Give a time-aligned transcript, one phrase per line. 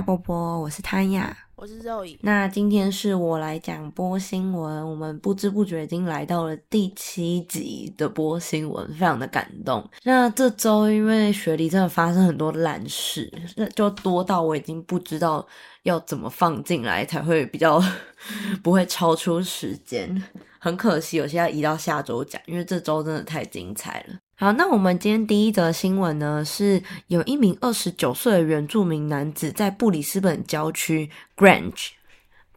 [0.00, 1.36] 波波，我是汤雅。
[1.56, 9.86] 我是肉姨，那今天是我来讲播新闻，我们不知不觉已经来到了第七集的播新闻，非常的感动。
[10.04, 15.46] 那这周因为雪梨真的发生很多烂事，那就多到我已经不知道
[15.82, 17.78] 要怎么放进来才会比较
[18.64, 20.22] 不会超出时间。
[20.58, 24.14] 很可惜，有些要移到下周讲，因为这周真的太精彩了。
[24.40, 31.88] 好，那我们今天第一则新闻呢，是有一名二十九岁的原住民男子在布里斯本郊区 Grange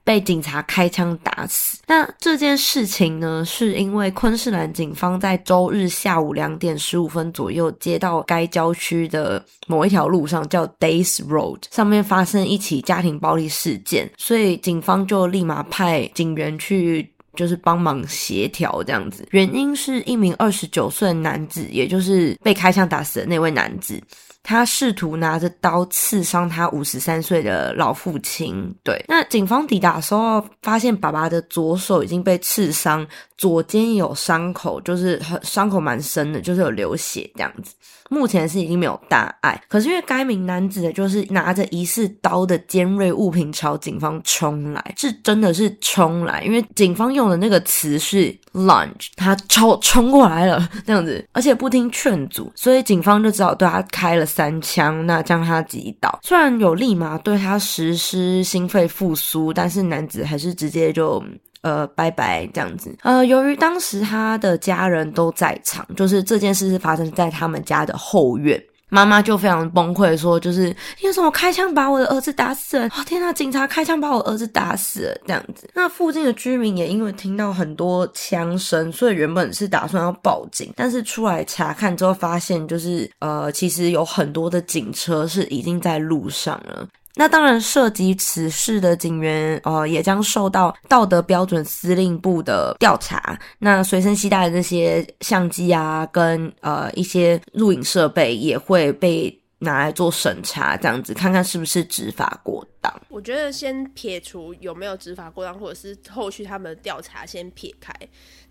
[0.02, 1.80] 被警察开枪打死。
[1.86, 17.13] 那这件事情呢，是因为昆士兰警方在周日下午两点十五分左右接到该郊区的某一条路上叫 Days Road 上面发生一起家庭暴力事件，所以警方就立马派警员去。
[17.36, 24.02] 就是帮忙协调这样子，原因是一名二十九岁的男子，也就是被开枪打死的那位男子，
[24.44, 28.54] 他试图拿着刀刺伤他五十三岁的老父亲。
[28.84, 37.74] 对，那警方抵达的时候，发现爸爸的左手已经被刺伤，左肩有伤口，就是很伤口蛮深的，就是有流血这样子。
[38.10, 56.20] 目前是已经没有大碍，可是因为该名男子的就是拿着疑似刀的尖锐物品朝警方冲来，是真的是冲来，因为警方用的那个词是 lunge，他超冲过来了这样子，而且不听劝阻，所以警方就只好对他开了三枪，那将他击倒。
[56.24, 61.24] 虽然有立马对他实施心肺复苏，但是男子还是直接就。
[61.64, 62.94] 呃，拜拜，这样子。
[63.04, 68.62] 呃，由于当时他的家人都在场，就是这件事是发生在他们家的后院，
[68.94, 70.68] 妈妈就非常崩溃，说就是
[71.02, 72.86] 你为什么开枪把我的儿子打死了？
[72.90, 75.68] 哦，天呐，警察开枪把我儿子打死了，这样子。
[75.74, 86.88] 那附近的居民也因为听到很多枪声，所以原本是打算要报警，但是出来查看之后，发现就是呃，其实有很多的警车是已经在路上了。
[87.16, 93.40] 那当然，涉及此事的警员，呃，也将受到道德标准司令部的调查。
[93.60, 102.92] 那随身携带的这些相机啊，跟呃一些录影设备，也会被拿来做审查，这样子看看是不是执法过当。
[103.10, 107.94] 我觉得先撇除有没有执法过当，或者是后续他们的调查先撇开，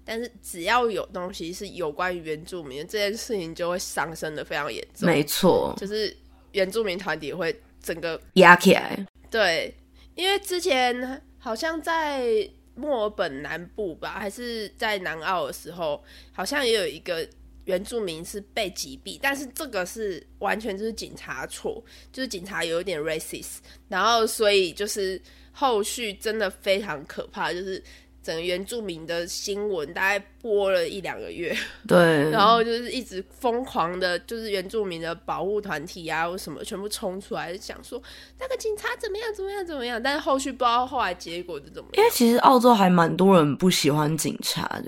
[0.05, 5.09] 但是只要有东西是有关于原住民这件事情，就会上升的非常严重。
[5.09, 6.17] 没错，就是
[6.53, 7.53] 原住民团体会。
[7.83, 9.75] 整个压起来，对，
[10.15, 17.29] 因为之前好像在墨尔本南部吧，还是在南澳的时候，好像也有一个
[17.65, 23.57] 原住民是被击毙，但是这个是完全就是警察错，就是警察有一点 racist，
[23.89, 27.83] 然后所以就是后续真的非常可怕，就是。
[28.23, 31.55] 整个原住民的新闻大概播了一两个月，
[31.89, 38.01] 对，然后就是一直疯狂的，就是原住民的保护团体啊，或什么全部冲出来，想说
[38.39, 41.97] 那个警察怎么样怎么样怎么样，但是后续不知道后来结果是怎么样。
[41.97, 44.87] 因为其实澳洲还蛮多人不喜欢警察的，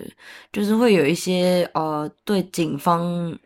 [0.53, 3.37] 就是会有一些呃对警方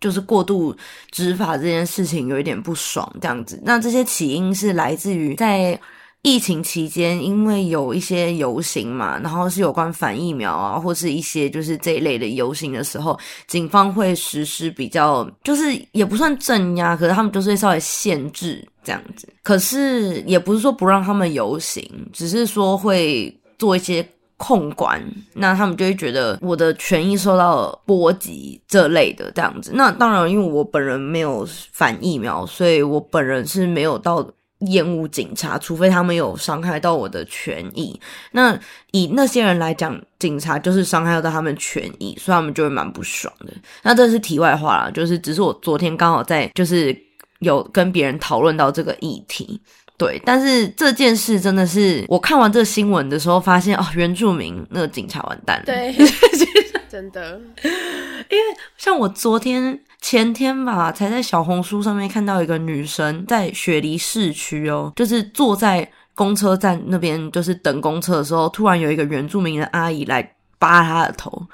[0.00, 0.76] 就是过度
[1.10, 3.58] 执法这件事情有一点不爽这样子。
[3.64, 5.80] 那这些起因是来自于在。
[6.22, 19.26] 疫情期间，因为有一些游行嘛，然后是有关反疫苗啊，或是一些就是这一类的游行的时候，警方会实施比较，就是也不算镇压，可是他们就是会稍微限制这样子。
[19.42, 21.82] 可是也不是说不让他们游行，
[22.12, 24.06] 只是说会做一些
[24.36, 25.02] 控管，
[25.32, 29.70] 那他们就会觉得我的权益受到波及这类的这样子。
[29.72, 34.30] 那当然，因为我本人没有反疫苗，所以我本人是没有到。
[34.66, 37.98] 厌恶警察，除非他们有伤害到我的权益。
[38.32, 38.58] 那
[38.90, 43.52] 以那些人来讲，警察就是伤害到他们权益，所以他们就会蛮不爽的。
[43.82, 46.96] 那这是题外话啦，就是只是我昨天刚好在就是
[47.38, 49.60] 有跟别人讨论到这个议题，
[49.96, 50.20] 对。
[50.24, 55.94] 但是这件事真的是我看完这个新闻的时候，发现哦，原住民那个警察完蛋了，对，
[56.88, 57.40] 真的。
[57.62, 58.44] 因为
[58.76, 59.80] 像我昨天。
[60.00, 71.46] 前天吧，才在小红书上面看到一个女生在雪梨市区哦，就是坐在公车站那边，就是等公车的时候，突然有一个原住民的阿姨来扒她的头，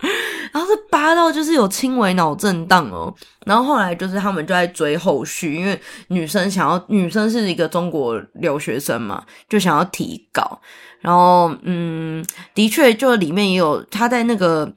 [0.52, 3.12] 然后是扒到就是有轻微脑震荡哦，
[3.46, 10.60] 然后后来就是他们就在追后续，因为女生想要，女生是一个中国留学生嘛，就想要提稿，
[11.00, 12.24] 然后嗯，
[12.54, 14.70] 的确就里面也有她在那个。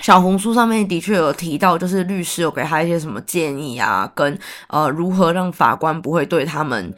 [0.00, 4.36] 小红书上面的确有提到，就是律师有给他一些什么建议啊，跟
[4.68, 6.92] 呃如何让法官不会对他们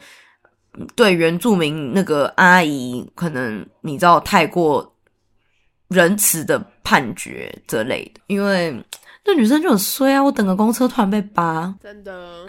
[0.95, 4.95] 对原住民那个阿姨可能你知道太过
[5.89, 8.75] 仁慈的判决之类的，因为
[9.23, 10.23] 那女生就很衰啊！
[10.23, 12.45] 我等个公车突然被扒，真的。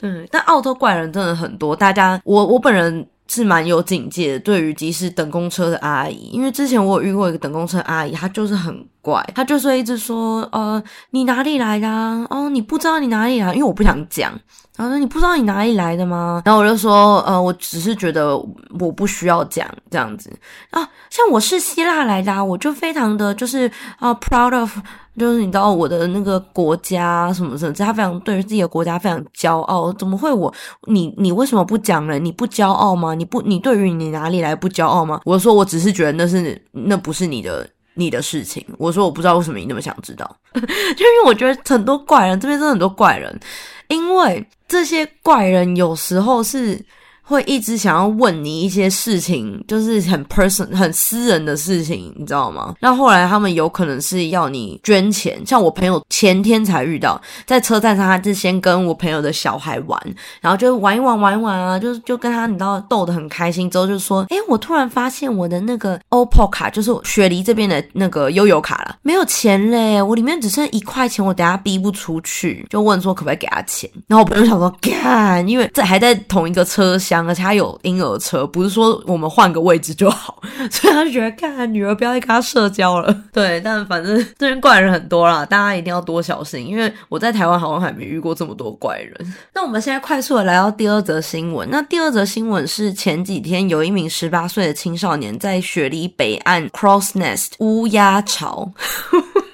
[0.00, 3.08] 对，但澳洲怪人真的很多，大家我我本人。
[3.28, 11.88] 是蛮有警戒的，对于即使等公车的阿姨，因为之前我有遇过一个等公车阿姨，她就是很怪，她就是一直说，呃，你哪里来的？
[12.30, 14.32] 哦，你不知道你哪里来，因为我不想讲，
[14.78, 16.40] 然后说你不知道你哪里来的吗？
[16.44, 18.38] 然后我就说，呃，我只是觉得
[18.78, 20.30] 我不需要讲这样子
[20.70, 24.78] 啊，像我是希腊来的，我就非常的就是啊，proud of。
[25.18, 29.92] 就是你知道我的那个国家什么什么，他非常对于自己的国家非常骄傲。
[29.94, 30.54] 怎么会我
[30.86, 32.16] 你你为什么不讲呢？
[32.20, 33.14] 你不骄傲吗？
[33.14, 35.20] 你不你对于你哪里来不骄傲吗？
[35.24, 38.64] 我说我只是觉得那是那不是你的你的事情。
[38.78, 43.40] 我说我不知道为什么你那么想知道，就因为我觉得很多怪人这边真的很多怪人，
[43.88, 46.84] 因为这些怪人有时候是。
[47.28, 52.74] 会一直想要问你一些事情，就是很 person 很私人的事情，你知道吗？
[52.80, 60.00] 那后来他们有可能是要你捐钱，像我朋友前天才遇到，在车站上，他就先跟我朋友的小孩玩，
[60.40, 77.17] 然后就玩一玩玩一玩啊，就是就跟他你知道逗得很开心，之后就说，哎，我突然发现我的那个 OPPO 卡，就是雪梨这边的那个悠游卡了，没有钱嘞，我里面只剩一块钱，我等下逼不出去，就问说可不可以给他钱，然后我朋友想说，干，因为这还在同一个车厢。
[77.26, 83.14] 而且他有婴儿车，不是说我们换个位置就好， 所以他就觉得看女儿不要再跟他社交了。
[83.32, 89.34] 对，但反正 这边怪人很多啦，大家一定要多小心，因为我在台湾好像还没遇过这么多怪人。
[89.54, 91.68] 那我们现在快速的来到第二则新闻。
[91.70, 98.72] 那第二则新闻是前几天有一名十八岁的青少年在雪梨北岸 Cross Nest 乌鸦巢。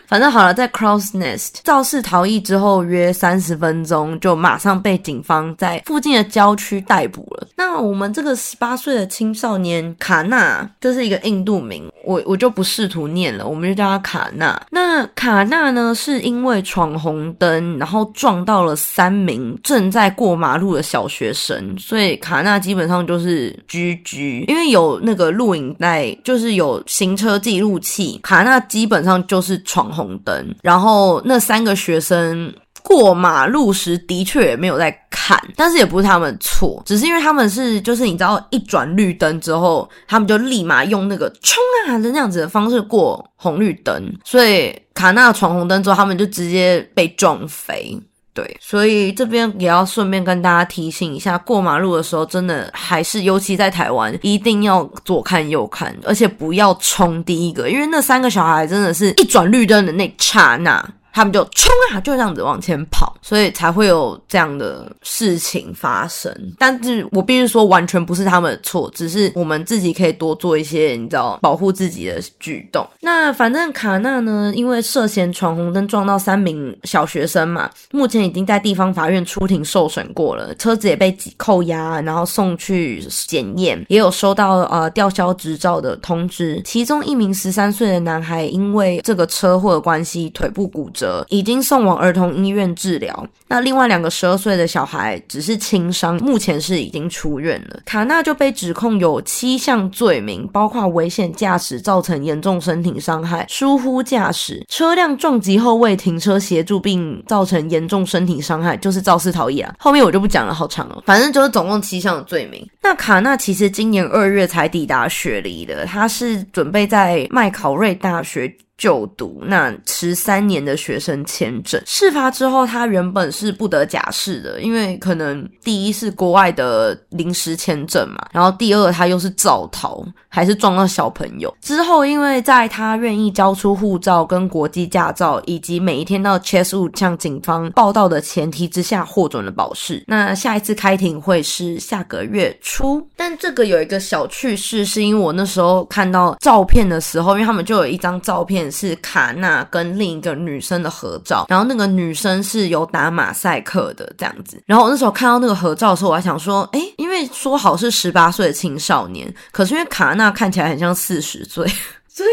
[0.07, 7.49] 反正好了，在 Cross Nest 肇事逃逸之后，约三十分钟就马上被警方在附近的郊区逮捕了。
[7.57, 14.61] 那我们这个十八岁的青少年卡纳这是一个印度名，我我就不试图念了，我们就叫他卡纳。
[14.71, 30.19] 那卡纳呢，是因为闯红灯，然后撞到了三名正在过马路的小学生，所以卡纳基本上就是居居，因为有那个录影带，就是有行车记录器，卡纳基本上就是闯红。
[30.25, 32.51] 灯，然后那三个学生
[32.83, 48.01] 过马路时的确也没有在看，但是也不是他们错，只是因为他们是就是你知道一转绿灯之后，他们就立马用那个冲啊的那样子的方式过红绿灯，所以卡纳闯红灯之后，他们就直接被撞飞。
[48.35, 60.85] 对，所以这边也要顺便跟大家提醒一下，过马路的时候，真的还是尤其在台湾，一定要左看右看，而且不要冲第一个，因为那三个小孩真的是一转绿灯的那刹那。
[61.15, 66.35] 他们就冲啊，就这样子往前跑，所以才会有这样的事情发生。
[66.59, 72.85] 但是我必须说，完全不是他们的错，只是我们自己可以多做一些，你知道，保护自己的举动。
[73.01, 86.61] 那反正卡纳呢，因为涉嫌闯红灯撞到三名小学生嘛，目前已经在地方法院出庭受审过了，车子也被扣押，然后送去检验，也有收到呃吊销执照的通知。
[86.65, 91.04] 其中一名十三岁的男孩因为这个车祸的关系，腿部骨折。
[91.29, 93.27] 已经送往儿童医院治疗。
[93.55, 97.79] 那另外两个十二岁的小孩只是轻伤，目前是已经出院了。
[97.87, 109.73] 卡纳就被指控有七项罪名，包括危险驾驶造成严重身体伤害、疏忽驾驶、车辆撞击后未停车协助并造成严重身体伤害，就是肇事逃逸啊。
[109.79, 111.01] 后面我就不讲了，好长哦。
[111.07, 112.69] 反正就是总共七项的罪名。
[112.83, 118.53] 那卡纳其实今年二月才抵达雪梨的，他是准备在麦考瑞大学。
[118.77, 130.05] 就读那持三年的学生签证，事发之后，他原本是是不得假释的，因为可能第一是国外的临时签证嘛，然后第二他又是造逃，
[130.35, 131.55] 还是撞到小朋友。
[131.61, 140.03] 之后，因为在他愿意交出护照、跟国际驾照，以及每一天到 Chesswood 向警方报道的前提之下，获准了保释。
[140.07, 148.65] 那下一次开庭会是下个月初，但这个有一个小趣事，是因为我那时候看到照片的时候，因为他们就有一张照片。
[148.75, 154.61] 是卡纳跟另一个女生的合照，然后那个女生是有打马赛克的这样子。
[154.65, 161.67] 然后我那时候看到那个合照的时候，我还想说，哎，因为说好是十八岁的青少年，可是因为卡纳看起来很像四十岁，
[162.09, 162.29] 所以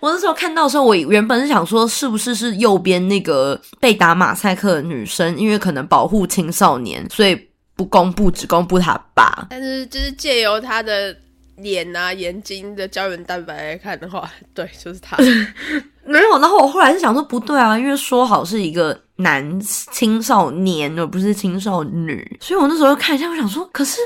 [0.00, 7.38] 我那时候看到的时候，我原本是想说，是不是是右边那个被打马赛克的女生，因为可能保护青少年，所以
[7.74, 9.46] 不公布，只公布他爸。
[9.50, 11.16] 但是就是借由他的。
[11.58, 15.16] 脸啊，眼睛的胶原蛋白来看的话，对，就是他。
[16.04, 23.98] 没有，然后我后来是想说不对啊，因为说好是一个男青少年，而不是青少女，所以我那时候看一下，我想说，可是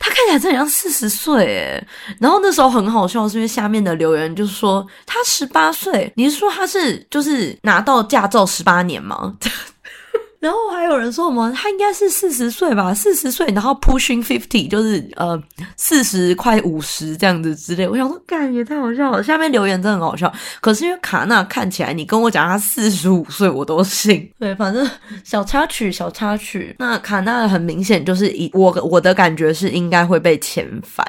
[0.00, 1.86] 他看起来真的像四十岁哎。
[2.18, 9.36] 然后那时候很好笑，是因为下面的留言就是说他十八岁，你是说他是就是拿到驾照十八年吗？
[10.40, 15.40] 然后还有人说什么他应该是四十岁吧，四十岁，然后 pushing fifty 就是呃
[15.76, 17.86] 四十快五十这样子之类。
[17.86, 19.22] 我想说，干也太好笑了。
[19.22, 20.32] 下面留言真的很好笑，
[20.62, 24.26] 可是因为卡纳看起来，你跟我讲他四十五岁，我都信。
[24.38, 24.88] 对，反正
[25.24, 26.74] 小插曲，小插曲。
[26.78, 31.06] 那卡纳很明显就是以我我的感觉是应该会被遣返，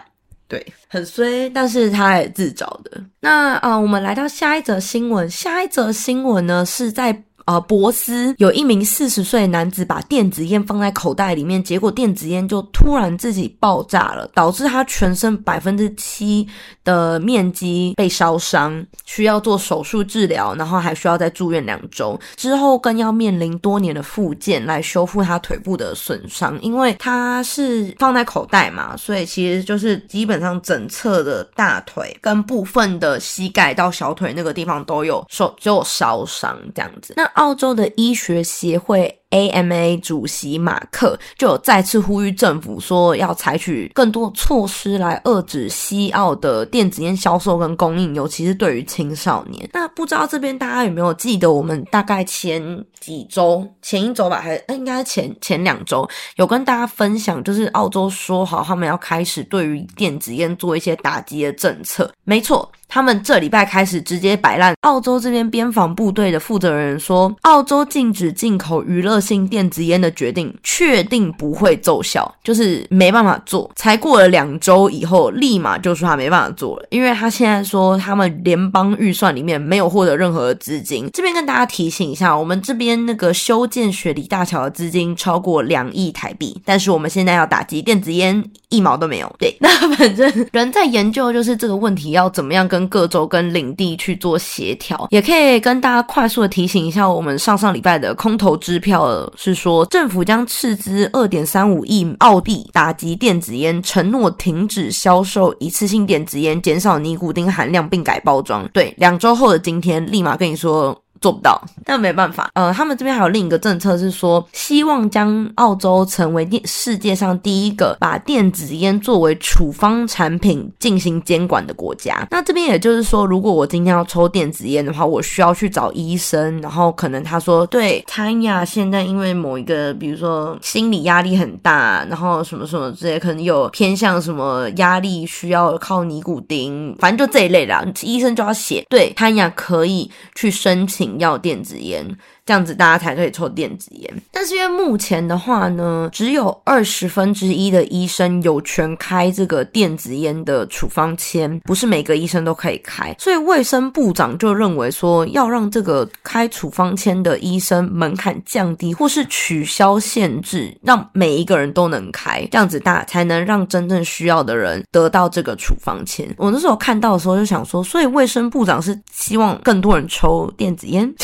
[0.49, 3.01] 对，很衰，但是他也自找的。
[3.21, 7.23] 那啊，我们来到下一则新闻，下一则新闻呢是在。
[7.45, 16.47] 呃，博斯有一名四十岁男子把电子烟放在口袋里面，结果电子烟就突然自己爆炸了，导致他全身百分之七
[16.83, 37.30] 的面积被烧伤，需要做手术治疗，然后还需要再住院两周，之后更要面临多年的复健来修复他腿部的损伤，因为他是放在口袋嘛，所以其实就是基本上整侧的大腿跟部分的膝盖到小腿那个地方都有受就有烧伤这样子，那。
[37.33, 39.20] 澳洲的医学协会。
[39.31, 49.69] AMA 主席马克就有再次呼吁政府说，要采取更多措施来遏制西澳的电子烟销售跟供应，尤其是对于青少年。
[49.73, 52.61] 那不知道这边大家有没有记得，我们大概前
[52.99, 62.11] 几周、前一周吧，还应该前前两周有跟大家分享，就是澳洲说好他们要开始对于电子烟做一些打击的政策。
[62.25, 64.75] 没错，他们这礼拜开始直接摆烂。
[64.81, 69.20] 澳洲这边边防部队的负责人说，澳洲禁止进口娱乐。
[69.21, 73.69] 性电子烟的决定确定不会奏效，就是没办法做。
[73.75, 81.09] 才过了两周以后，立马就说他没办法做了，因为他现在说他们联邦预算里面没有获得任何的资金。
[81.13, 89.35] 这边跟大家提醒一下，我们这边那个修建雪梨大桥的资金超过两亿台币，但是我们现在要打击电子烟一毛都没有。
[89.37, 98.91] 对，那反正人在研究就是这个问题要怎么样跟各州跟领地去做协调，也可以跟大家快速的提醒一下，我们上上礼拜的空头支票。
[99.35, 108.67] 是说政府将斥资二点三五亿澳币打击电子烟，承诺停止销售一次性电子烟，减少尼古丁含量，并改包装。
[108.73, 111.01] 对，两周后的今天，立马跟你说。
[111.21, 112.49] 做不到，但没办法。
[112.55, 122.27] 呃，他们这边还有另一个政策是说，希望将澳洲成为电世界上第一个把电子烟作为处方产品进行监管的国家。
[122.31, 141.10] 那这边也就是说，如果我今天要抽电子烟的话，我需要去找医生，然后可能他说，对，潘亚现在因为某一个，比如说心理压力很大，然后什么什么之类，可能有偏向什么压力需要靠尼古丁，反正就这一类的，医生就要写，对，潘亚可以去申请。
[141.19, 142.17] 要电子烟。
[142.45, 166.27] 这样子大家才可以抽电子烟，但是因为目前的话呢，只有二十分之一的医生有权开这个电子烟的处方签，不是每个医生都可以开，所以卫生部长就认为说，要让这个开处方签的医生门槛降低，或是取消限制，让每一个人都能开，这样子大才能让真正需要的人得到这个处方签。
[166.37, 171.07] 我那时候看到的时候就想说，所以卫生部长是希望更多人抽电子烟，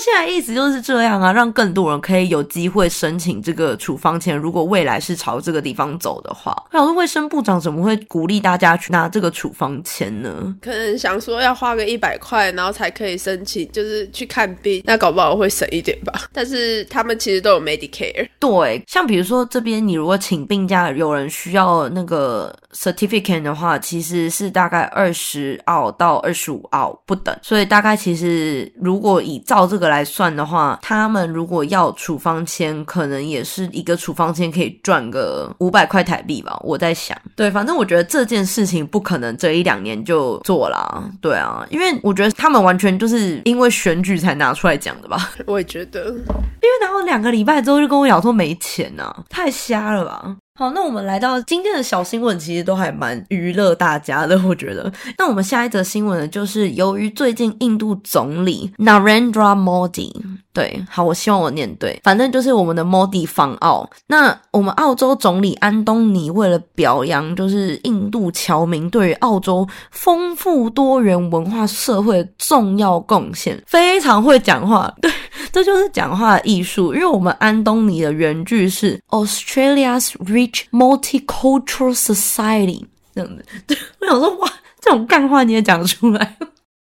[0.00, 0.22] 现在。
[0.32, 4.34] 意思就是这样啊，让更多人可以有机会申请这个处方签。
[4.34, 10.56] 如果未来是朝这个地方走的话，那我说卫生部长怎么会鼓励大家去拿这个处方签呢？
[10.62, 16.12] 可能想说要花个一百块，然后才可以申请，就是去看病，那搞不好会省一点吧。
[16.32, 18.26] 但是他们其实都有 Medicare。
[18.38, 27.34] 对，像比如说这边你如果请病假，有人需要那个 certificate 的话，其实是大概二十澳到二十五澳不等。
[27.42, 30.02] 所以大概其实如果以照这个来。
[30.04, 36.54] 算的话，他们如果要处方签，可能也是一个处方签可以赚个五百块台币吧。
[36.62, 45.30] 我在想，对，反正我觉得这件事情不可能这一两年就做了，对啊，因为我觉得他们完全就是因为选举才拿出来讲的吧。
[45.46, 50.36] 我也觉得，因为然后两个礼拜之后就跟我讲说没钱呐，太瞎了吧。
[50.54, 54.92] 好，那我们来到今天的小新闻，其实都还蛮娱乐大家的，我觉得。
[55.16, 60.12] 那我们下一则新闻呢，就是由于最近印度总理 Narendra Modi，
[60.52, 63.88] 对，好，我希望我念对，反正就是我们的 Modi 访澳。
[64.06, 75.10] 那我们澳洲总理安东尼为了表扬，就是印度侨民对于澳洲丰富多元文化社会重要贡献，非常会讲话，对，
[75.50, 76.92] 这就是讲话的艺术。
[76.92, 83.30] 因为我们安东尼的原句是 Australia's rich multicultural society 这样
[83.66, 86.36] 子， 我想说哇，这种干话你也讲出来，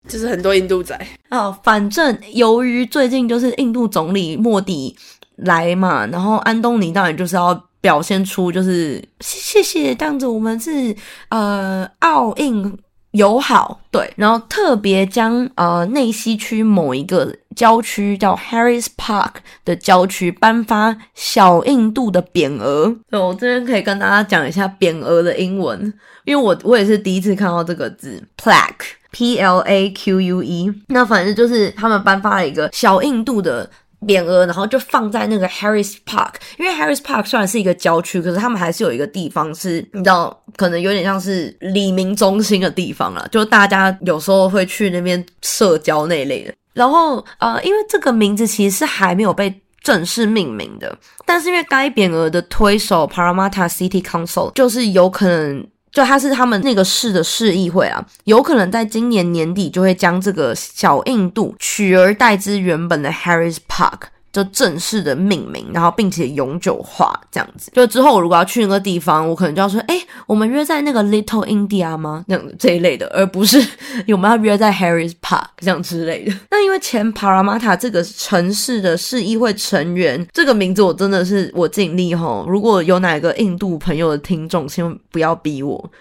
[0.09, 0.99] 就是很多印度仔
[1.29, 1.49] 啊。
[1.63, 4.93] 反正由于最近就是印度总理莫迪
[5.37, 10.93] 来嘛，然后安东尼当然就是要表现出就是谢谢，这样子我们是
[11.29, 12.77] 呃奥印
[13.11, 19.35] 友好对，然后特别将呃内西区某一个郊区叫 Harris Park
[19.65, 22.93] 的郊区颁发小印度的匾额。
[23.09, 25.91] 对我这边可以跟大家讲一下匾额的英文，
[26.25, 30.73] 因为我我也是第一次看到这个字 plaque P L A Q U E。
[30.87, 33.69] 那反正就是他们颁发了一个小印度的。
[34.07, 46.53] 匾额，然后就放在那个 Harris Park，因为 Harris Park 虽然是一个郊区，可是他们还是有一个地方是，你知道，可能有点像是黎明中心的地方了，就大家有时候会去那边社交那类的。
[46.71, 55.67] 然后，呃，因为这个名字其实是还没有被正式命名的，但是因为该匾额的推手 Parramatta City Council 就是有可能。
[55.91, 64.09] 就他是他们那个市的市议会啊，有可能在今年年底就会将这个小印度取而代之原本的 Harris Park。
[64.31, 67.71] 就正式的命名，然后并且永久化这样子。
[67.73, 72.23] 就之后我如果要去那个地方，我可能就要说，哎，我们约在那个 Little India 吗？
[72.27, 73.59] 那样这一类的，而不是
[74.09, 76.33] 我们要约在 Harris Park 这样之类的。
[76.51, 82.45] 那因为前 Parramatta 这个城市的市议会成员，这个名字我真的是我尽力吼。
[82.47, 85.91] 如果有哪个印度朋友的听众，千万不要逼我。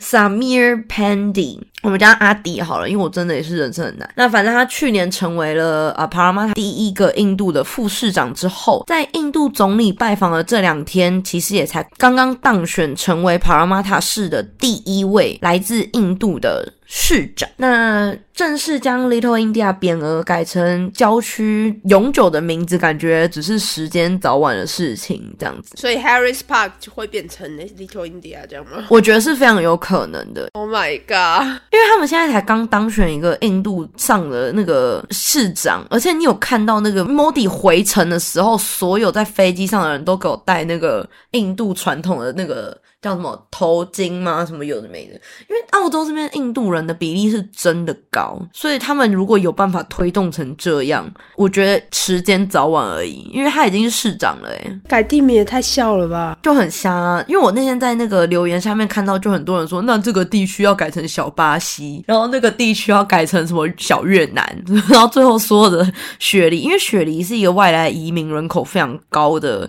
[0.00, 4.10] Samir Pandy，我们叫阿迪好了，因为我真的也是人生很难。
[4.16, 16.72] 那反正他去年成为了啊帕拉马塔第一个印度的副市长之后，在印度总理拜访的这两天，其实也才刚刚当选成为帕拉马塔市的第一位来自印度的。
[16.92, 25.76] 市长，那正式将 Little India 匾额改成郊区永久的名字，感觉只是时间早晚的事情，这样子。
[25.76, 28.86] 所以 Harris Park 就会变成 Little India 这样吗？
[28.90, 30.48] 我觉得是非常有可能的。
[30.54, 31.46] Oh my god！
[31.70, 42.76] 因为他们现在才刚当选一个印度上的那个市长，而且你有看到那个 Modi 回程的时候，所有在飞机上的人都给我戴那个印度传统的那个。
[43.02, 44.44] 叫什么头巾吗？
[44.44, 45.14] 什么有的没的？
[45.48, 53.30] 因为澳洲这边印度人的比例是真的高，所以他们如果有办法推动成这样，我觉得时间早晚而已。
[53.32, 57.24] 因为他已经是市长了，哎，改地名也太笑了吧，就很瞎。
[57.26, 69.68] 因为我那天在那个留言下面看到，就很多人说，那这个地区要改成小巴西，然后那个地区要改成什么小越南，然后最后所有的雪梨，因为雪梨是一个外来移民人口非常高的。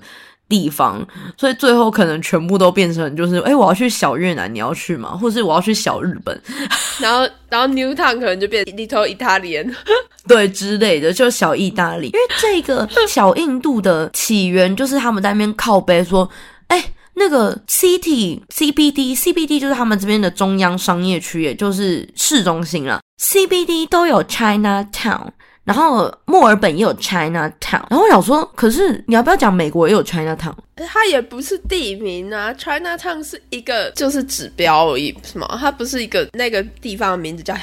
[0.51, 1.01] 地方，
[1.37, 5.17] 所以最后可能全部都变成就是，哎，我要去小越南，你要去吗？
[5.17, 6.37] 或是我要去小日本，
[6.99, 9.73] 然后然后 New Town 可能就变 Little Italian，
[10.27, 12.07] 对之类的，就小意大利。
[12.07, 16.29] 因为这个小印度的起源就是他们在那边靠背说，
[16.67, 16.83] 哎，
[17.13, 25.29] 那个 City CBD CBD 就是他们这边的中央商业区，也就是市中心了，CBD 都有 China Town。
[25.63, 30.54] 然后墨尔本也有 China Town，然后我想说，可是你要不要讲美国也有 China Town？
[30.88, 35.47] 它也不是地名啊，China Town 是一个就是指标而已，是吗？
[35.60, 37.54] 它不是一个那个地方的名字叫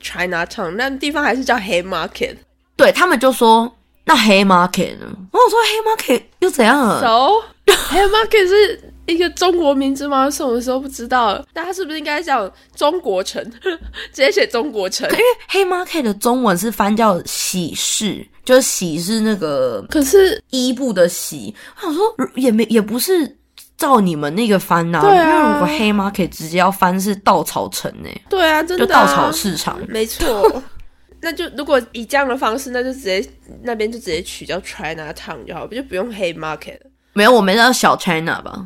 [0.00, 2.36] China Town，那地方还是叫黑 Market。
[2.76, 3.72] 对他们就说
[4.04, 5.06] 那黑 Market 呢？
[5.32, 7.42] 我说黑 Market 又怎样了？So
[7.90, 8.92] 黑 Market 是。
[9.06, 10.30] 一个中国名字吗？
[10.30, 11.44] 什么时候不知道？
[11.52, 13.42] 大家是不是应该叫中国城？
[14.12, 15.08] 直接写中国城？
[15.10, 21.54] 因为黑 market 的中文是翻叫喜事，就是喜是那个，可是伊布的喜。
[21.76, 22.02] 我想说
[22.34, 23.36] 也没也不是
[23.76, 25.00] 照你们那个翻呐。
[25.02, 28.08] 对啊，因为如果黑 market 直接要翻是稻草城呢。
[28.28, 30.62] 对啊，真的稻草市场，没错。
[31.22, 33.26] 那就如果以这样的方式，那就直接
[33.62, 36.78] 那边就直接取叫 China Town 就好，不就不用黑 market。
[37.16, 38.62] 没有，我们叫小 China 吧，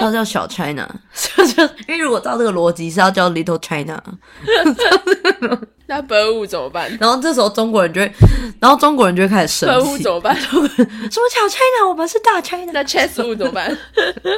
[0.00, 4.02] 要 叫小 China， 就因为如果照这个逻辑是要叫 Little China。
[5.86, 6.90] 那本物怎么办？
[7.00, 8.12] 然后这时候中国人就会，
[8.60, 9.74] 然后中国人就会开始生气。
[9.84, 10.34] 本物怎么办？
[10.40, 11.88] 什么小 China？
[11.88, 12.70] 我们是大 China。
[12.72, 13.76] 那 Chess 物怎么办？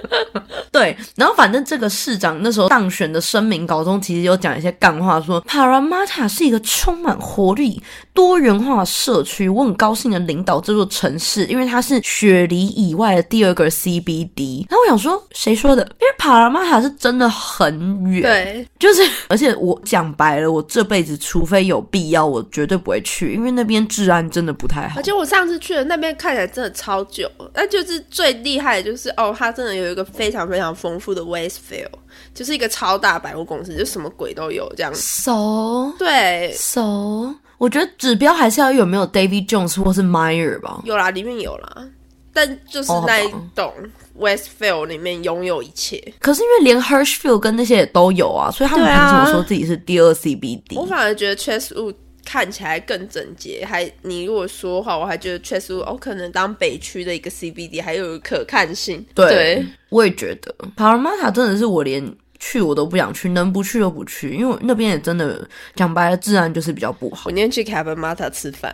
[0.72, 7.80] 对，然后反正这个市长那时候当选的声明稿中，其实有讲一些干话，说 Parramatta 是一个充满活力、
[8.12, 9.48] 多元化社区。
[9.48, 14.66] 我很高兴的领导这座城市，因为它是雪梨以外的第二个 CBD。
[14.68, 15.82] 然后我想说，谁说的？
[16.00, 25.00] 因为 Parramatta 是真的很远，对，就是而且我讲白了，我这辈子除非有必要，我绝对不会去，因为那边治安真的不太好。
[25.00, 31.88] 而且我上次去的那边看起来真的超久，那就是最厉害的就是哦，它真的有一个非常非常丰富的 Westfield，
[32.32, 34.94] 就是一个超大百货公司，就什么鬼都有这样。
[34.94, 40.82] 熟对熟，我觉得指标还是要有没有 David Jones 或是 Meyer 吧。
[40.84, 41.84] 有啦，里面有啦，
[42.34, 43.72] 但就是那一栋。
[44.16, 50.76] Westfield 里面拥有一切，可是因为连 Hershfield 跟那些也都有啊，所以他们凭什么说自己是第二 CBD？
[50.76, 53.66] 我反而觉得 Chesswood 看起来更整洁。
[53.68, 59.04] 还你如果说的话，我还觉得 chess 雾哦，可能当北区的一个 CBD 还有可看性。
[59.16, 62.00] 对，我也觉得 p a r a m a t a 真的是我连
[62.44, 67.22] 去我都不想去，能不去就不去，因为那边也真的讲白了，治安就是比较不好。
[67.26, 68.70] 我宁愿去凯本马塔吃饭，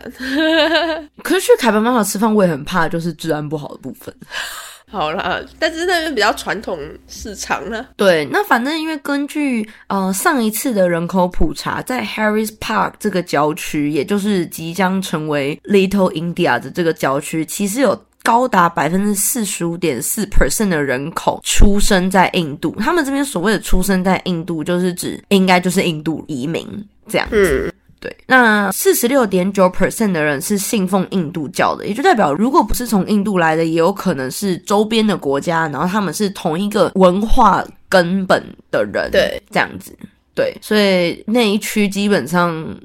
[1.23, 4.13] 可是去凯本马塔吃饭，我也很怕就是治安不好的部分。
[4.91, 7.85] 好啦，但是那边比较传统市场呢。
[7.95, 22.75] 对，那反正因为根据呃上一次的人口普查，在 Harris Park 这个郊区，也就是即将成为 Little India 的这个郊区，其实有高达百分之四十五点四 percent 的人口出生在印度。
[22.79, 26.65] 他们这边所谓的出生在印度，就是指应该就是印度移民
[27.07, 27.73] 这样子。
[27.99, 39.95] 对，那四十六点九 percent 的人是信奉印度教的，也就代表如果不是从印度来的，也有可能是周边的国家，然后他们是同一个文化根本的人，对，这样子，
[40.33, 42.75] 对，所以那一区基本上，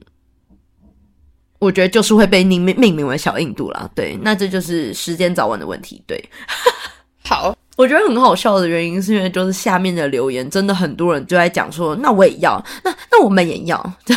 [1.58, 3.88] 我觉得就是会被命命名为小印度啦。
[3.94, 6.02] 对，那这就是时间早晚的问题。
[6.06, 6.22] 对，
[7.24, 13.92] 好，我觉得很好笑的原因是因为就是下面的留言真的很多人就在讲说，那我也要，那那我们也要。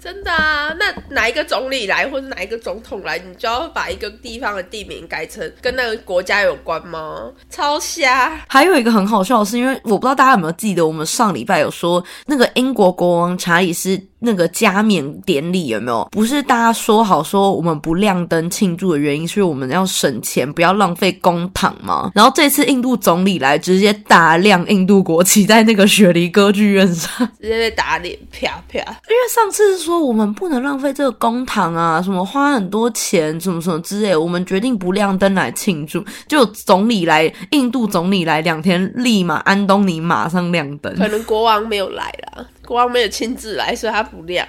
[0.00, 0.74] 真的啊？
[0.78, 7.30] 那哪一个总理来，或者哪一个总统来，你就要把一个地方的地名改成跟那个国家有关吗？
[7.50, 8.40] 超瞎！
[8.48, 14.00] 还有一个很好笑的是，因为我不知道大家有没有记得，我们上礼拜有说那个英国国王查理斯。
[14.20, 16.08] 那个加冕典礼有没有？
[16.10, 22.10] 不是大家说好说我们不亮灯庆祝的原因，是我们要省钱，不要浪费公帑吗？
[22.14, 28.78] 然后这次印度总理来，直接大亮印度国旗在那个雪梨歌剧院上，直接被打脸，啪啪。
[28.78, 36.04] 因为上次是说我们不能浪费这个公帑啊，什么花很多钱，什么什么之类，我们决定不亮灯来庆祝。
[36.26, 40.94] 就总理来，印度总理来两天，立马安东尼马上亮灯。
[40.96, 42.46] 可能国王没有来了。
[42.68, 44.46] 国王没有亲自来，所以它不亮。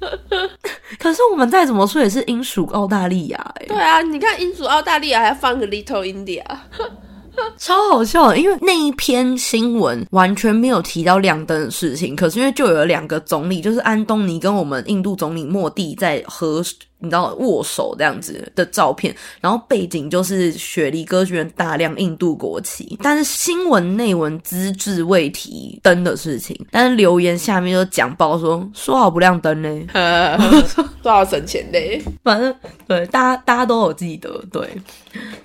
[0.98, 3.66] 可是我们再怎么说也是英属澳大利亚，哎。
[3.66, 6.42] 对啊，你看英属澳大利亚还放个 Little India，
[7.58, 8.34] 超好笑。
[8.34, 16.64] 因为那一篇新闻完全没有提到亮灯的事情，可是因为就有两个总理，就是安东尼跟我们印度总理莫蒂在和。
[17.00, 30.68] 你知道握手这样子的照片，然后背景就是雪梨歌剧院大量印度国旗，但是新闻内文资质未提灯的事情，但是留言下面就讲爆说说好不亮灯呢，
[31.02, 32.54] 说好省钱嘞，反正
[32.86, 34.68] 对大家大家都有记得对。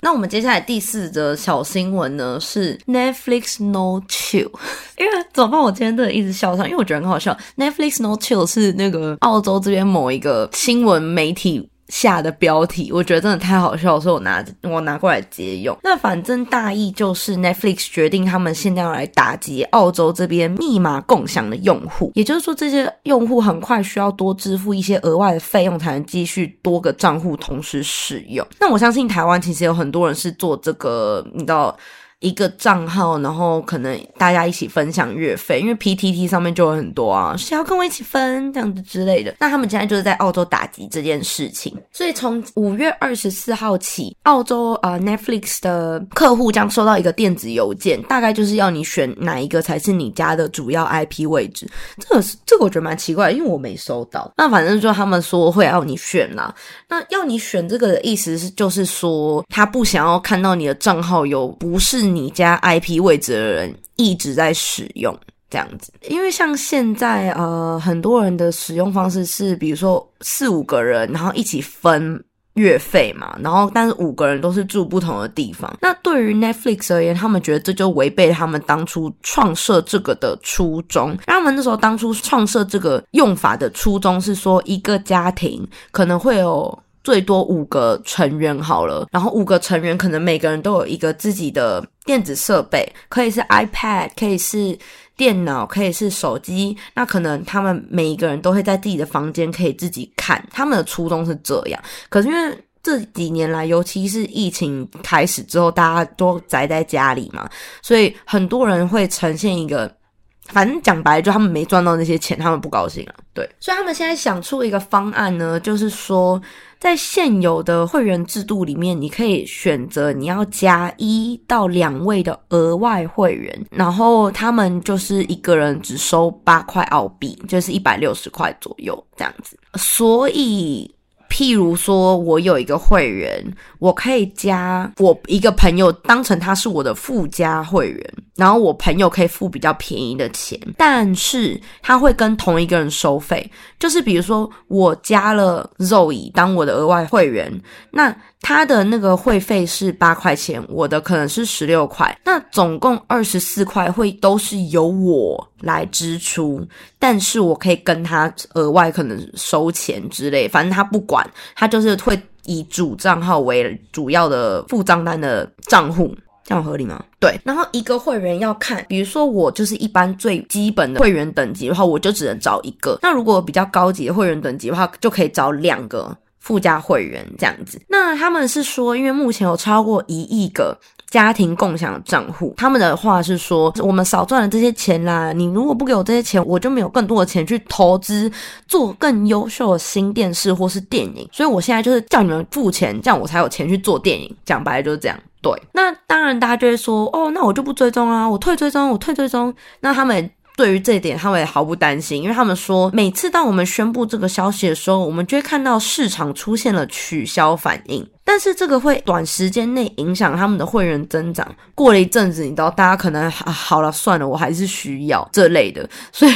[0.02, 4.52] 那我们接下来第四则小新闻呢是 Netflix No Chill，
[4.98, 5.62] 因为怎么办？
[5.62, 7.36] 我今天真的一直笑上，因为我觉得很好笑。
[7.56, 11.45] Netflix No Chill 是那个澳洲这边某一个新闻媒体。
[11.88, 15.78] 下的标题，我觉得真的太好笑，所以我拿我拿过来借用。
[15.84, 28.44] 那反正大意就是 Netflix 决定他们现在要来打击澳洲这边密码共享的用户，也就是说这些用户很快需要多支付一些额外的费用，才能继续多个账户同时使用。
[28.60, 31.78] 那我相信台湾其实有很多人是做这个，你知道。
[32.22, 39.36] 一个账号，然后可能大家一起分享月费，因为 PTT 上面就有很多啊，谁要跟我一起分这样子之类的。
[39.40, 51.70] 那他们现在就是在澳洲打击这件事情，所以从五月二十四号起，澳洲呃 Netflix 的客户将收到一个电子邮件，大概就是要你选哪一个才是你家的主要 IP 位置。
[52.00, 54.32] 这个是这个我觉得蛮奇怪，因为我没收到。
[54.38, 56.56] 那反正就他们说会要你选啦。
[56.88, 62.05] 那要你选这个的意思是，就是说他不想要看到你的账号有不是。
[62.06, 65.18] 你家 IP 位置的人一直在使用
[65.50, 72.22] 这样子，因为像现在呃，很多人的使用方式是，比如说四五个人，然后一起分
[72.56, 75.74] 月费嘛，然后但是五个人都是住不同的地方。
[75.82, 81.18] 那对于 Netflix 而言，他们觉得这就违背他们当初创设这个的初衷。
[81.26, 86.78] 他们那时候当初创设这个用法的初衷是说，一个家庭可能会有。
[87.06, 94.76] 最多五个成员好了，然后五个成员可能每个人都有一个自己的电子设备，可以是 iPad，可以是
[95.16, 96.76] 电脑，可以是手机。
[96.96, 100.44] 那可能他们每一个人都会在自己的房间可以自己看。
[100.52, 107.48] 他们的初衷是这样，可是因为这几年来，尤其是疫情开始之后，大家都宅在家里嘛，
[107.84, 109.96] 所以很多人会呈现一个。
[110.46, 113.16] 反正讲白，就他们没赚到那些钱，他们不高兴啊。
[113.34, 116.42] 对，所以他们现在想出一个方案呢，就是说，
[116.80, 129.58] 在现有的会员制度里面，你可以选择你要加一到两位的额外会员，然后他们就是一个人只收八块澳币，就是一百六十块左右这样子。
[129.76, 130.95] 所以。
[131.36, 133.46] 譬如说，我有一个会员，
[133.80, 143.52] 我可以加我一个朋友当成他是我的附加会员，然后我朋友可以付比较便宜的钱，但是他会跟同一个人收费。
[143.78, 147.52] 就是比如说，我加了 Zoe 当我的额外会员，
[147.92, 156.66] 那他的那个会费是八块钱，我的可能是十六块，那总共二十四块会都是由我来支出，
[156.98, 161.25] 但是我可以跟他额外可能收钱之类，反正他不管，
[161.56, 166.16] 他就是会以主账号为主要的付账单的账户。
[166.48, 167.04] 这样合理吗？
[167.20, 173.00] 对，然后一个会员要看，比如说我就是一般最基本的会员等级的话，我就只能找一个。
[173.02, 177.82] 那如果比较高级的会员等级的话，就可以找两个附加会员这样子。
[177.88, 180.78] 那他们是说，因为目前有超过一亿个
[181.10, 185.32] 家庭共享账户，他们的话是说，我们少赚了这些钱啦。
[185.32, 188.30] 你如果不给我这些钱，我就没有更多的钱去投资
[188.68, 191.28] 做更优秀的新电视或是电影。
[191.32, 194.36] 所以我现在就是叫你们付钱，这样我才有钱去做电影。
[194.46, 195.18] 讲白了就是这样。
[195.42, 199.54] 对，那当然，大家就会说，哦，那我就不追踪啊，我退追踪，我退追踪。
[199.80, 208.06] 那他们对于这一点，他们也毫不担心，因为他们说，每次当我们宣布这个消息的时候，我们就会看到市场出现了取消反应。
[208.26, 211.48] 但是这个会短时间内影响他们的会员增长。
[211.76, 216.32] 过了一阵子，你知道，大家可能好了，算了，我还是需要这类的，所以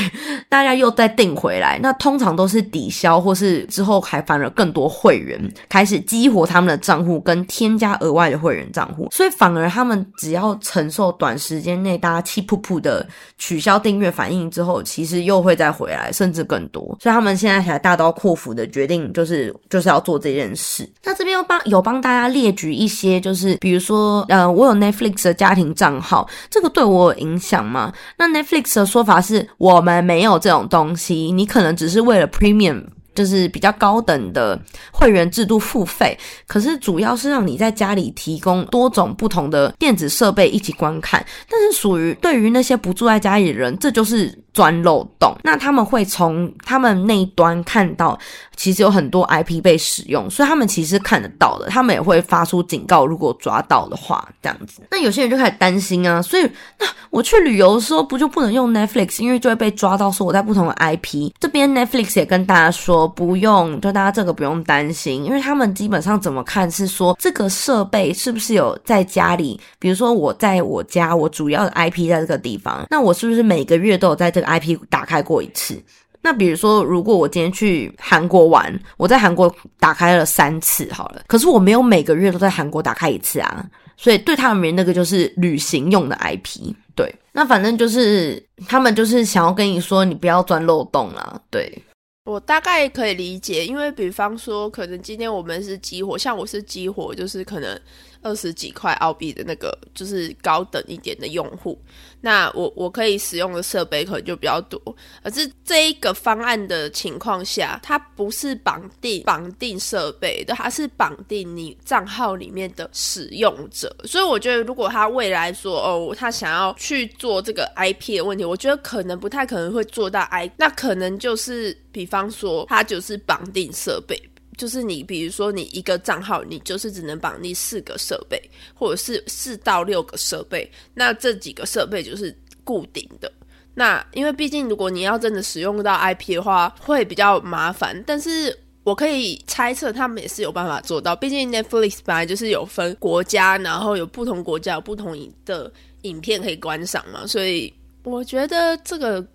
[0.47, 1.79] 大家又再订回来。
[1.81, 9.07] 那通常都是抵消，或是之后还反而更多会员开始激活他们的账户，跟添加额外的会员账户。
[9.11, 13.07] 所以反而他们只要承受短时间内大家气噗噗的
[13.39, 16.83] 取消订阅反应之后，其实又会再回来，甚至更多。
[17.01, 20.87] 所以他们现在才大刀阔斧的决定，就是就是要做这件事。
[21.03, 21.78] 那这边又帮有。
[21.79, 27.93] 我帮大家列举一些，就是比如说，呃，我有 Netflix 的家庭账号，这个对我有影响吗？
[28.17, 32.83] 那 Netflix 的说法是我们没有这种东西，你可能只是为了 Premium。
[33.15, 34.57] 就是比较高等的
[34.93, 41.25] 会员制度付费，可是主要是让你在家里提供多种不同的电子设备一起观看。
[41.49, 45.35] 但是属于对于那些不住在家里的人，这就是钻漏洞。
[45.43, 48.17] 那他们会从他们那一端看到，
[48.55, 54.81] 其实有很多 IP 被使用，所以他们其实看得到的，他们也会发出警告，如果抓到的话，这样子。
[54.91, 56.43] 那有些人就开始担心啊，所以
[56.79, 61.31] 那我去旅游的时候不就不能用 Netflix，因为就会被抓到说我在不同的 IP。
[61.39, 63.09] 这边 Netflix 也跟大家说。
[63.19, 75.81] 不用，就大家这个不用担心，因为他们基本上怎么看是说这个设备是不是有在家里，比如说我在我家，我主要的 IP 在这个地方，那我是不是每个月都有在这个 IP 打开过一次？
[76.21, 91.81] 那比如说，如果我今天去韩国玩，我在韩国打开了三次好了，可是我没有每个月都在韩国打开一次啊，所以对他们那个就是旅行用的 IP，对，那反正就是他们就是想要跟你说，你不要钻漏洞啦，对。
[92.29, 97.79] 我大概可以理解，因为比方说，可能今天我们是激活，像我是激活，就是可能。
[98.21, 101.81] 二十几块澳币的那个就是高等一点的用户，
[102.19, 104.77] 那我我可以使用的设备可能就比较多。
[105.23, 113.95] 而是这一个方案的情况下，它不是绑定绑定设备的，它是绑定你账号里面的使用者。
[114.03, 124.19] 所以我觉得，如果他未来说哦，他想要去做这个 IP 的问题，我觉得可能不太可能会做到 I，那可能就是比方说，它就是绑定设备。
[124.57, 128.37] 就是你，比如说你一个账号，你就是只能绑定四个设备，
[128.73, 133.31] 或者是四到六个设备，那这几个设备就是固定的。
[133.73, 138.03] 那因为毕竟如果你要真的使用到 IP 的话，会比较麻烦。
[138.05, 138.53] 但是
[138.83, 141.15] 我可以猜测，他们也是有办法做到。
[141.15, 149.25] 毕竟 Netflix 本来就是有分国家，然后有不同国家有不同的影片可以观赏嘛，所以我觉得这个。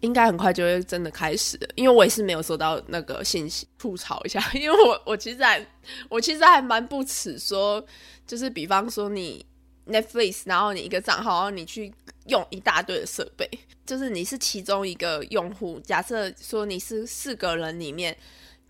[0.00, 5.64] 应该很快就会真的开始，因为我也是没有收到那个信息吐槽一下， 因为我我其实还
[6.08, 7.84] 我其实还蛮不耻说，
[8.26, 9.44] 就是比方说你
[9.86, 11.92] Netflix，然后你一个账号，然后你去
[12.26, 13.46] 用一大堆的设备，
[13.84, 18.16] 就是你是其中一个用户，假设说你是四个人里面，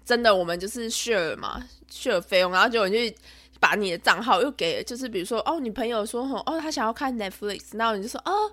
[0.05, 1.63] 真的我们就是 share 嘛
[1.93, 3.17] ，share 费用，然后就你去
[3.61, 8.51] 把你的账号又给，就是比如说哦，你朋友说哦他想要看 Netflix，然后你就说哦。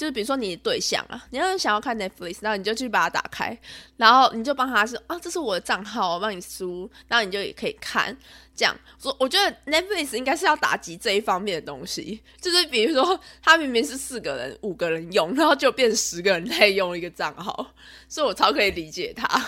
[0.00, 3.54] 就是比如说你的对象啊，你要想要看 Netflix，然后你就去把它打开，
[3.98, 8.16] 然后你就帮他说啊，这是我的账号，我帮你输，然后你就也可以看。
[8.56, 17.74] 这样说，我觉得 Netflix 应该是要打击这一方面的东西，就是比如说他明明是四个人、五个人用，然后就变十个人在用一个账号，
[18.08, 19.46] 所以我超可以理解他。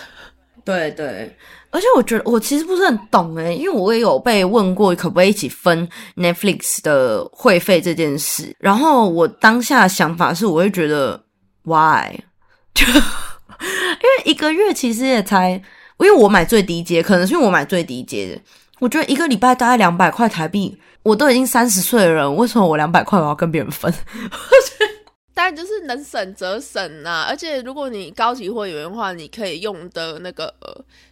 [0.63, 1.35] 对 对，
[1.73, 11.23] 而且我觉得我其实不是很懂诶，因为我也有被问过可不可以一起分 Netflix 的会费这件事，然后我当下的想法是，我会觉得
[11.63, 12.19] Why？
[12.75, 15.51] 就因为一个月其实也才
[15.97, 18.41] 因为我买最低阶，可能是因为我买最低阶的，
[18.79, 23.91] 我觉得一个礼拜大概两百块台币，我都已经三十岁的人，为什么我两百块我要跟别人分？
[23.91, 24.31] 当
[25.41, 30.53] 然就是能省则省啊，而且如果你高级会员的话，你可以用的那个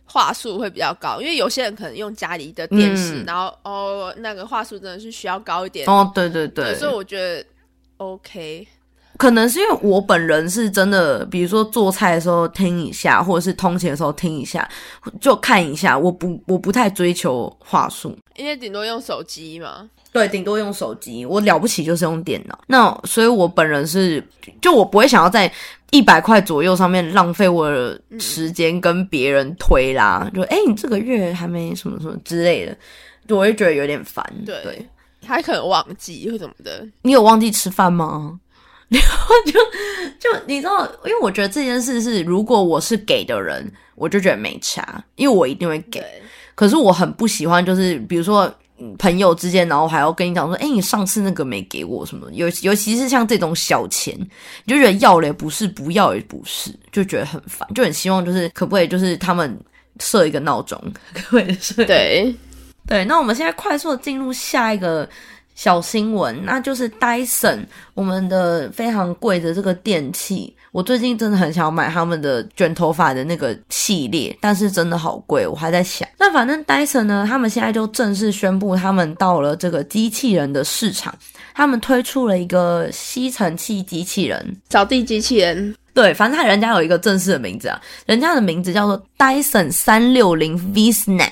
[0.05, 5.87] 话术会比较高，因为有些人可能用家里的电视，然后哦那个话术真的是需要高一点。
[5.87, 6.47] 哦，对对。
[6.47, 7.45] 对，所以我觉得
[7.97, 8.67] OK。
[9.21, 14.67] 可能是因为我本人是真的，比如说做菜的时候听一下，或者是通勤的时候听一下，
[15.21, 15.95] 就看一下。
[15.95, 19.87] 我不，我不太追求话术，因为顶多用手机嘛。
[20.11, 21.23] 对，顶多用手机。
[21.23, 22.59] 我了不起就是用电脑。
[22.65, 24.27] 那所以，我本人是，
[24.59, 25.53] 就我不会想要在
[25.91, 30.27] 一百块左右上面浪费我的时间跟别人推啦。
[30.33, 32.75] 就哎，你这个月还没什么什么之类的，
[33.29, 34.25] 我会觉得有点烦。
[34.47, 34.83] 对，
[35.21, 36.83] 他可能忘记或怎么的。
[37.03, 38.39] 你有忘记吃饭吗？
[38.91, 39.53] 然后就
[40.19, 46.03] 就你知道，因为我觉得这件事是，如果我是给的人，我就觉得没差，因为我一定会给。
[46.55, 48.53] 可是我很不喜欢，就是比如说
[48.99, 54.13] 朋友之间，然后还要跟你讲说，哎，你上次那个没给我什么，尤尤其是像这种小钱，
[54.65, 59.57] 你就觉得要了也不是，不要也不是，就觉得很烦，就很希望就是可不可以就是他们
[60.01, 60.77] 设一个闹钟，
[61.15, 61.85] 可不可以设？
[61.85, 62.35] 对
[62.85, 65.07] 对，那我们现在快速的进入下一个。
[65.55, 70.55] 小新闻，那就是 Dyson，我们的非常贵的这个电器。
[70.71, 76.07] 我最近真的很想买他们的卷头发的那个系列，但是真的好贵，我还在想。
[76.17, 81.13] 那反正 Dyson 呢，他们现在就正式宣布，他们到了这个机器人的市场，
[81.53, 85.75] 他们推出了一个吸尘器机器人，扫地机器人。
[85.93, 91.29] 对，反正他人家有一个正式的名字啊，人家的名字叫做 Dyson 三六零 V Snap。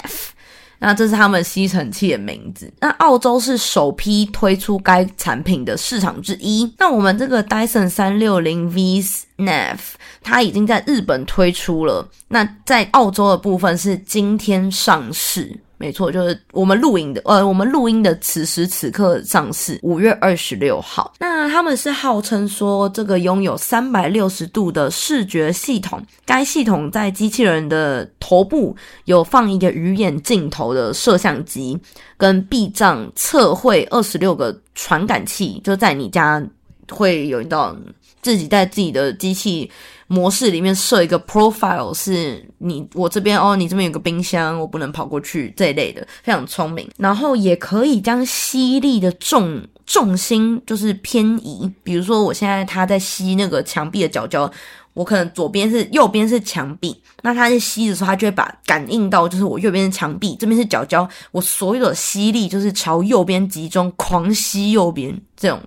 [0.79, 2.71] 那这是他们吸尘器的名字。
[2.79, 6.73] 那澳洲是首批推出该产品的市场之一。
[6.77, 9.77] 那我们这个 Dyson 三六零 V Snap，
[10.23, 12.09] 它已经在日本推出了。
[12.29, 15.59] 那在澳洲的部分是今天上市。
[15.79, 21.13] 没错，就是我们录影的，呃，我们录音的此时此刻上市，五月二十六号。
[21.19, 31.79] 那他们是号称说这个拥有三百六十度的视觉系统，该系统在机器人的头部有放一个鱼眼镜头的摄像机，
[32.17, 36.45] 跟避障测绘二十六个传感器，就在你家
[36.91, 37.73] 会有一道
[38.21, 39.71] 自己在自己的机器。
[40.11, 46.89] 模式里面设一个 profile，是你我这边哦，你这边有个冰箱，我不能跑过去这一类的，非常聪明。
[46.97, 54.51] 然后也可以将吸力的重重心就是偏移，比如说我现在它在吸那个墙壁的角角，
[54.95, 65.61] 我可能左边是右边是墙壁，那它在吸的时候，它就会把感应到就是我右边是墙壁，这边是角角，我所有的吸力就是朝右边集中，狂吸右边这种，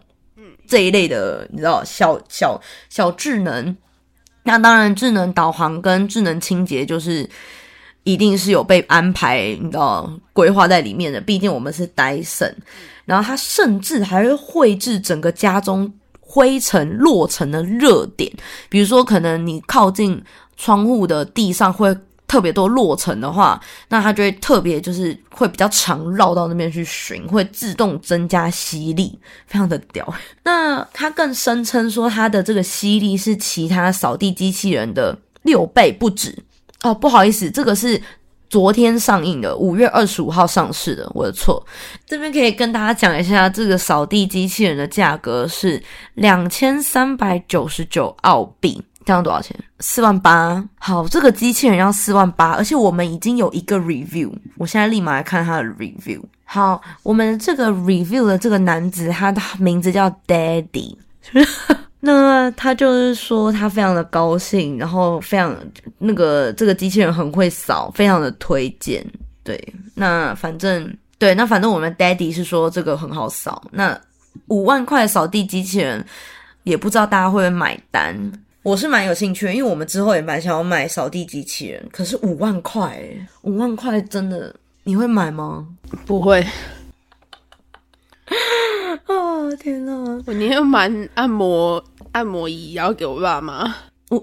[0.66, 3.76] 这一类的，你知道小小小智能。
[4.42, 7.28] 那当然，智能导航跟智能清洁就是
[8.04, 11.20] 一定是有被安排，你知道规划在里面的。
[11.20, 12.54] 毕竟我们是 Dyson，
[13.04, 18.32] 然后它甚至还会绘制整个家中灰尘落尘的热点，
[18.68, 20.22] 比如说可能你靠近
[20.56, 21.96] 窗户的地上会。
[22.32, 30.10] 特别多落尘的话，那它就会特别就是会比较长绕到那边去寻，会自动增加吸力，非常的屌。
[30.42, 36.34] 那它更声称说它的这个吸力是其他扫地机器人的六倍不止
[36.80, 36.94] 哦。
[36.94, 38.00] 不好意思，这个是
[38.48, 41.62] 昨天上映的，五月二十五号上市的，我的错。
[42.06, 45.82] 这边可以跟大家讲一下，这个扫地机器人的价格是
[46.14, 48.82] 两千三百九十九澳币。
[49.04, 49.56] 这样多少钱？
[49.80, 50.62] 四万八。
[50.78, 56.20] 好，这个机器人要四万八，而且我们已经有一个 review，我现在立马来看他的 review。
[56.44, 60.94] 好，我们这个 review 的这个男子，他的名字叫 Daddy，
[62.00, 65.56] 那他就是说他非常的高兴，然后非常
[65.98, 69.04] 那个这个机器人很会扫，非常的推荐。
[69.42, 73.62] 对，那反正对，那反正我们 Daddy 是说这个很好扫。
[73.70, 73.98] 那
[74.48, 76.04] 五万块扫地机器人，
[76.64, 78.14] 也不知道大家会不会买单。
[78.62, 83.02] 我是蛮有兴趣，因为我们之后也蛮想要买扫地机器人，可是五万块，
[83.42, 85.66] 五万块真的你会买吗？
[86.06, 86.40] 不会。
[89.06, 89.92] 啊 天哪！
[90.26, 91.82] 我宁愿买按摩
[92.12, 93.74] 按摩仪，要给我爸妈。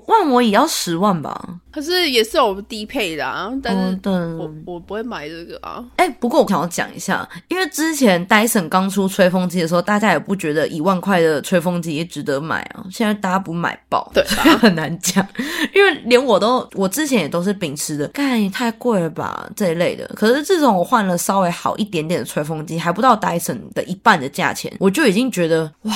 [0.07, 3.99] 万我也要十万吧，可是也是有低配的啊，但是
[4.37, 5.83] 我我不会买这个啊。
[5.95, 12.85] 哎，不过我想要讲一下，因为之前戴森刚出吹风机的时候，大家也不觉得一万块的吹风机也值得买啊。
[12.91, 14.23] 现在大家不买爆，对，
[14.59, 15.25] 很难讲。
[15.73, 20.05] 因为连我都，我之前也都是秉持的，干也太贵了吧这一类的。
[20.15, 25.93] 可是自从我换了稍微好一点点的吹风机，还不到戴森的一半的价钱，我就已经觉得哇。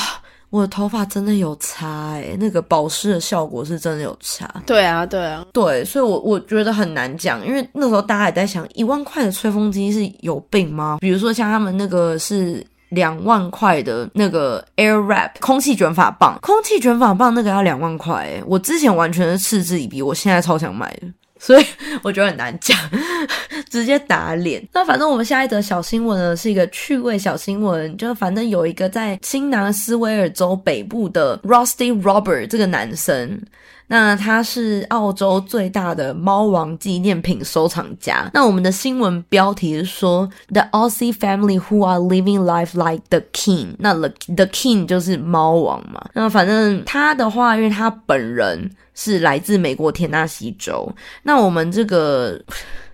[0.53, 4.47] 我的头发真的有差哎，那个保湿的效果是真的有差。
[4.67, 10.99] 对啊，对啊，对，所以我我觉得很难讲，因为那时候大家也在想，一万块的吹风机是有病吗？
[11.01, 21.07] 比如说像他们那个是两万块的那个 Air Wrap 空气卷发棒，空气卷发棒那个要两万块哎，我之前完全是嗤之以鼻，我现在超想买的。
[21.45, 21.65] 所以
[22.01, 22.77] 我觉得很难讲，
[23.69, 24.65] 直接打脸。
[24.71, 33.41] 那反正我们下一则小新闻呢，是一个趣味小新闻，就反正有一个在新南斯威尔州北部的 Rusty Robert 这个男生。
[33.87, 38.29] 那他是澳洲最大的猫王纪念品收藏家。
[38.33, 43.75] 那我们的新闻标题是说，The Aussie family who are living life like the king。
[43.79, 46.03] 那 the the king 就是猫王嘛。
[46.13, 50.91] 那反正他的话，因为他本人是来自美国田纳西州。
[51.23, 52.41] 那我们这个，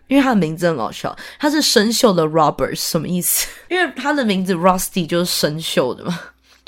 [0.08, 3.48] 因为他的名字很好笑，他是生锈的 Robert，什么意思？
[3.70, 6.20] 因为他的名字 Rusty 就是生锈的嘛。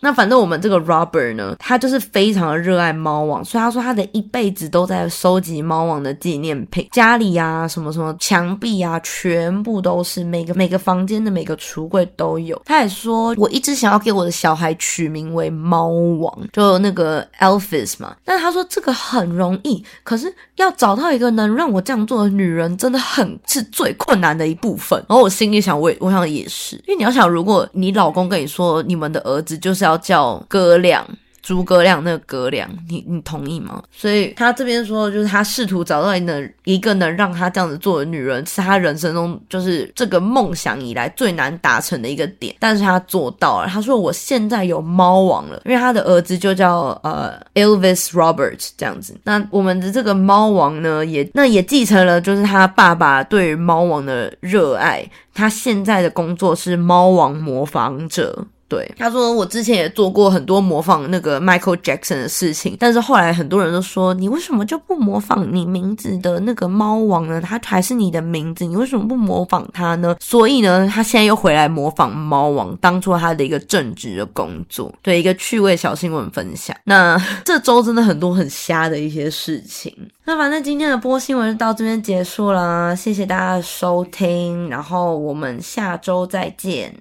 [0.04, 12.60] 那反正我们这个 Robert 呢，他就是非常的热爱猫王，所以他说他的一辈子都在收集猫王的纪念品，家里啊什么什么墙壁啊，全部都是每个每个房间的每个橱柜都有。
[12.66, 18.16] 他也说，我一直想要给我的小孩取名为猫王，就那个 Elvis 嘛。
[18.26, 24.98] 但他说这个很容易，可是要找到一个能让我这样做的女人，真的很是最困难的一部分。
[25.08, 29.91] 然后我心里想，我我想也是，因为你要想，如果你老公跟你说，你们的儿子就是要。
[29.92, 31.06] 要叫哥亮。
[31.44, 33.82] 诸葛亮那个葛亮，你你同意吗？
[33.92, 42.56] 所以他这边说，就是他试图找到一个一个能让他这样子做的女人，是他人生中就是这个梦想以来最难达成的一个点。
[42.60, 43.68] 但是他做到了。
[43.68, 49.20] 他说：“我现在有猫王了，因为他的儿子就叫呃 Elvis Robert 这样子。
[49.24, 55.04] 那我们的这个猫王呢，也那也继承了就是他爸爸对于猫王的热爱。
[55.34, 67.42] 他现在的工作是猫王模仿者。”对，他说我之前也做过很多模仿那个 Michael Jackson 的事情，但是后来很多人都说，你为什么就不模仿你名字的那个猫王呢？
[67.42, 70.16] 他还是你的名字，你为什么不模仿他呢？
[70.22, 74.90] 所以呢，他现在又回来模仿猫王，当做他的一个正职的工作。
[75.02, 76.74] 对，一个趣味小新闻分享。
[76.86, 79.94] 那这周真的很多很瞎的一些事情。
[80.24, 86.96] 那反正今天的播新闻就到这边结束啦，谢谢大家的收听，然后我们下周再见。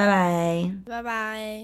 [0.00, 1.58] 拜拜，拜拜。